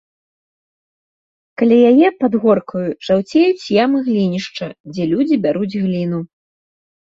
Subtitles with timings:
[1.61, 6.19] Каля яе, пад горкаю, жаўцеюць ямы глінішча, дзе людзі бяруць гліну.